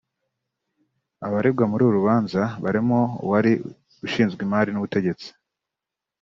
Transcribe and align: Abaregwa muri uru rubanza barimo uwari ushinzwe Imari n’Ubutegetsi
Abaregwa 1.25 1.65
muri 1.71 1.83
uru 1.83 1.95
rubanza 1.99 2.41
barimo 2.63 2.99
uwari 3.23 3.51
ushinzwe 4.05 4.39
Imari 4.43 4.69
n’Ubutegetsi 4.71 5.27